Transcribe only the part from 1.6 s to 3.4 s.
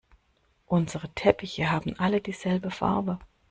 haben alle dieselbe Farbe.